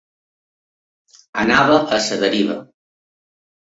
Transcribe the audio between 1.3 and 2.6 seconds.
Anava a la deriva.